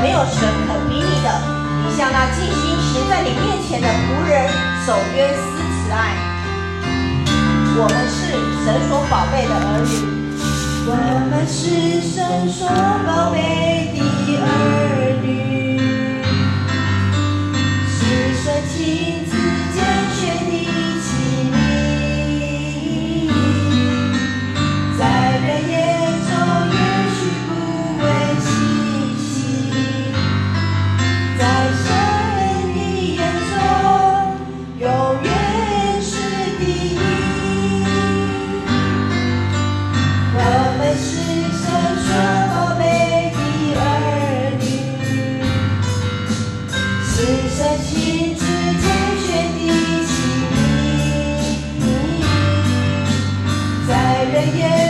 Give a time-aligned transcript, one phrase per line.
[0.00, 1.28] 没有神可比拟的。
[1.84, 4.48] 你向那尽心行在你面前的仆人
[4.84, 5.40] 守约施
[5.74, 5.96] 慈爱。
[7.80, 8.18] 我们是
[8.64, 9.90] 神所宝贝的儿女，
[10.86, 10.92] 我
[11.30, 12.66] 们是神所
[13.06, 13.36] 宝贝
[13.94, 13.98] 的
[14.42, 14.46] 儿
[15.22, 15.78] 女，
[17.88, 17.96] 是
[18.42, 19.17] 神亲
[54.28, 54.87] alegría.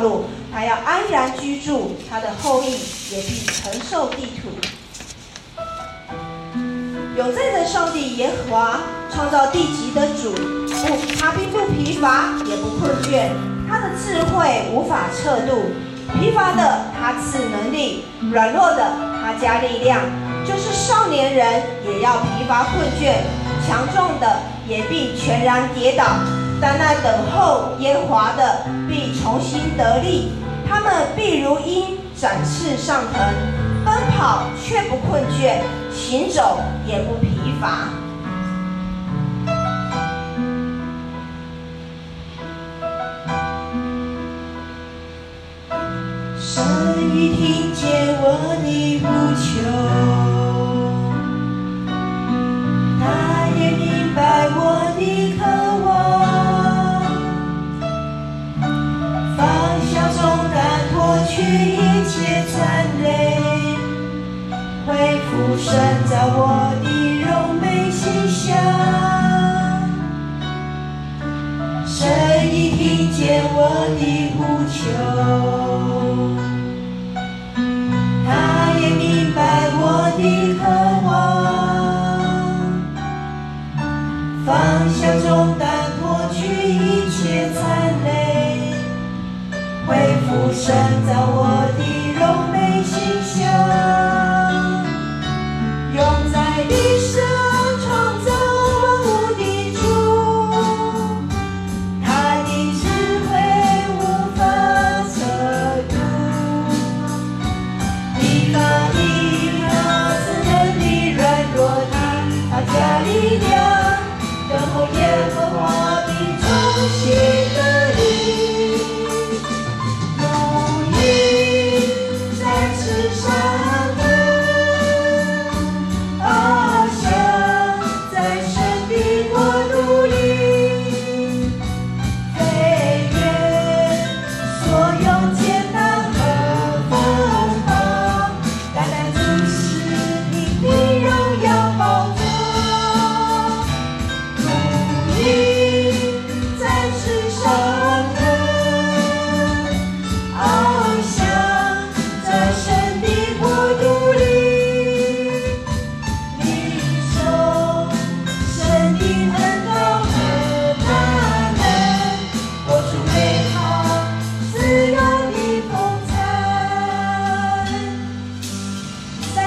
[0.00, 2.70] 路，他要安然居住，他的后裔
[3.10, 4.48] 也必承受地土。
[7.16, 8.80] 有在的上帝耶和华
[9.12, 13.28] 创造地极的主，不，他并不疲乏，也不困倦，
[13.68, 15.70] 他的智慧无法测度。
[16.18, 20.00] 疲乏的他赐能力，软弱的他加力量。
[20.46, 23.18] 就是少年人也要疲乏困倦，
[23.68, 26.04] 强壮的也必全然跌倒。
[26.60, 28.64] 但那等候耶和华的。
[28.90, 30.32] 必重新得力
[30.68, 33.34] 他们必如鹰展翅上腾
[33.84, 35.60] 奔跑却不困倦
[35.92, 37.28] 行走也不疲
[37.60, 38.09] 乏。
[61.40, 62.58] 去一切传
[63.02, 63.06] 累，
[64.86, 64.88] 恢
[65.24, 65.68] 复神
[66.04, 66.38] 造我
[66.82, 66.86] 的
[67.22, 67.26] 柔
[67.60, 68.38] 美形象。
[71.86, 71.98] 神
[72.54, 73.58] 已听见我
[73.98, 74.00] 的
[74.36, 74.38] 呼
[74.68, 75.59] 求。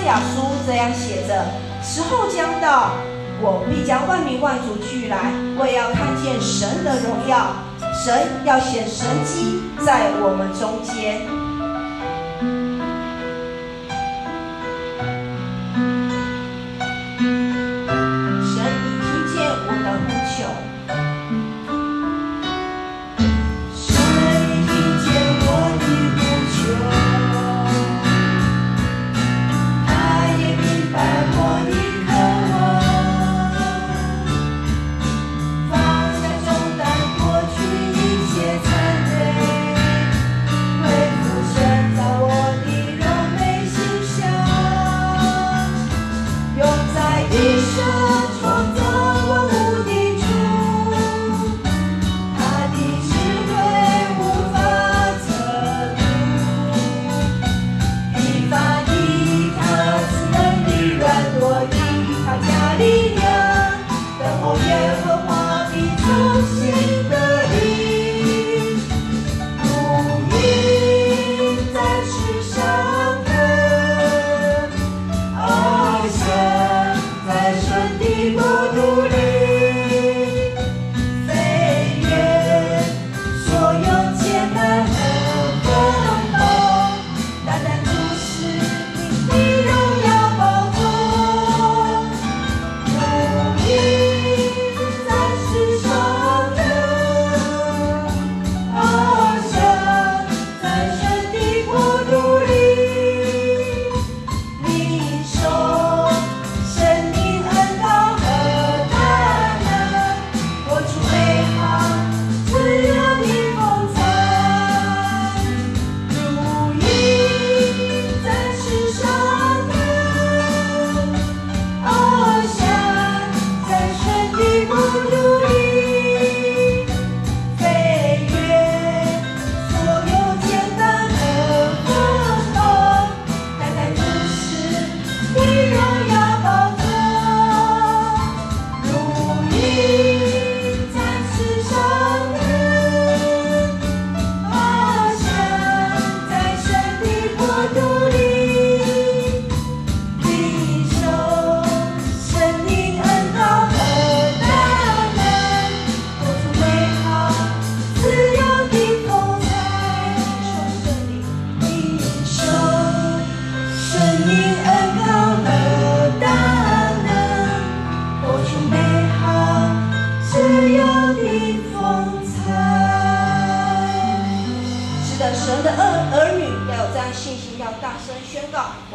[0.06, 1.46] 亚书这样写着
[1.84, 2.92] ：“时候将到，
[3.42, 7.56] 我必将万民万族聚来，为要看见神的荣耀。
[7.94, 11.22] 神要显神迹在我们中间。”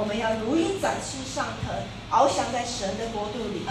[0.08, 1.76] 我们要如鹰展翅上腾
[2.10, 3.66] 翱翔在神的国度里。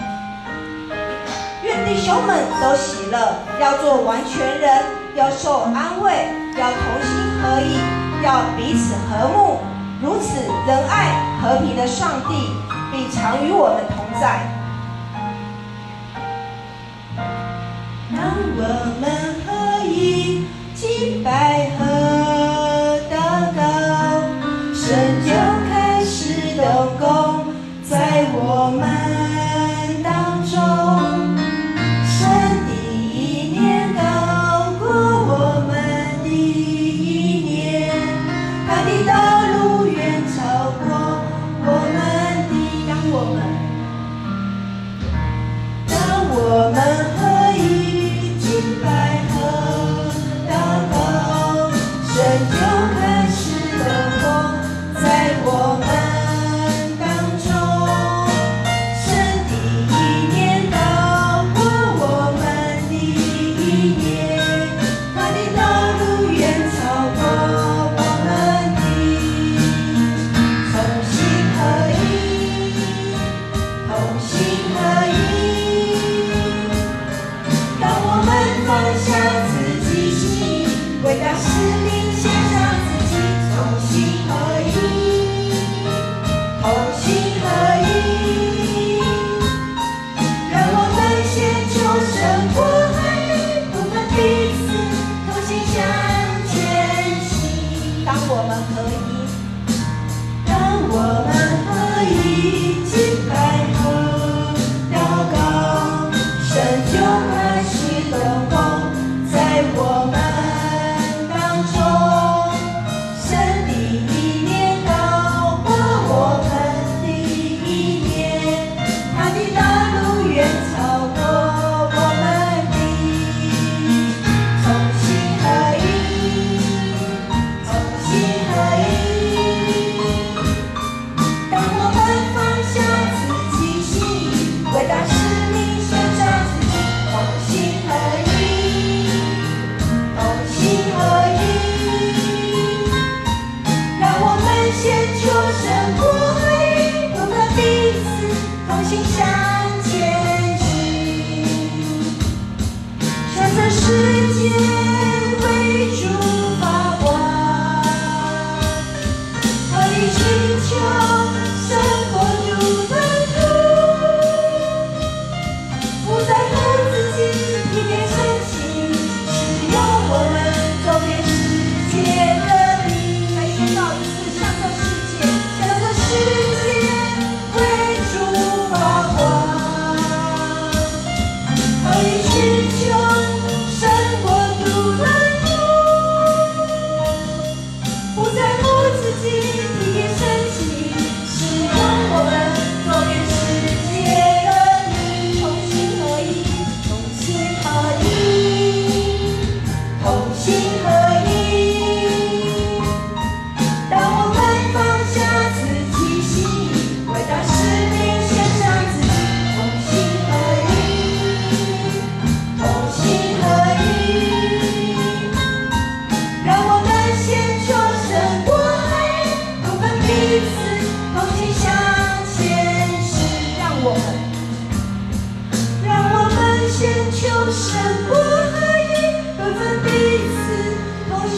[1.64, 7.80] 愿弟兄们都喜乐要做完全人要受安慰要同心合意
[8.24, 9.62] 要彼此和睦。
[10.00, 12.54] 如此仁爱和平的上帝
[12.92, 14.57] 必常与我们同在。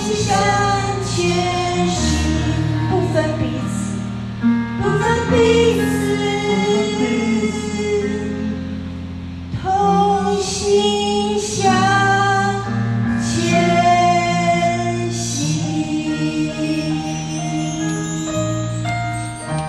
[0.09, 0.33] 心向
[1.05, 2.01] 前行，
[2.89, 3.69] 不分彼此，
[4.81, 5.35] 不分彼
[5.79, 5.85] 此，
[9.61, 9.61] 同
[10.41, 11.71] 心向
[13.21, 15.21] 前行。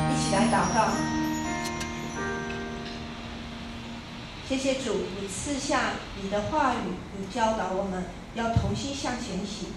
[0.08, 0.78] 一起来祷告。
[4.48, 5.92] 谢谢主，你赐下
[6.22, 9.68] 你的话语，你教导我们要同心向前行。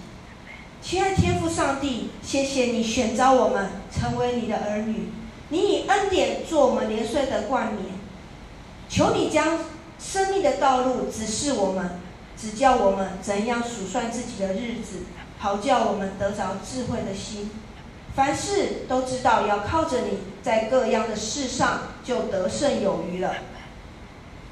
[0.84, 5.08] 亲爱天父上帝，谢谢你选召我们成为你的儿女，
[5.48, 7.86] 你以恩典做我们年岁的冠冕。
[8.86, 9.60] 求你将
[9.98, 11.98] 生命的道路指示我们，
[12.36, 15.04] 指教我们怎样数算自己的日子，
[15.38, 17.50] 好叫我们得着智慧的心。
[18.14, 23.36] 凡事都知道要靠着你，在各样的事上就得胜有余了。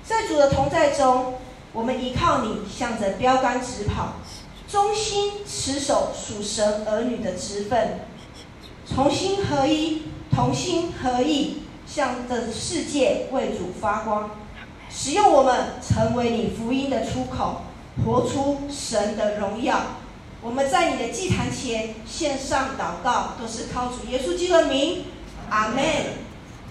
[0.03, 1.35] 在主的同在中，
[1.75, 4.15] 我们依靠你，向着标杆直跑，
[4.73, 8.00] 忠心持守属神儿女的职分，
[8.88, 14.31] 同心合一，同心合意，向着世界为主发光，
[14.88, 17.64] 使用我们成为你福音的出口，
[18.02, 19.79] 活出神的荣耀。
[20.41, 25.05] 我们在你的祭坛前献上祷告，都是靠主耶稣基督的名，
[25.50, 25.85] 阿门。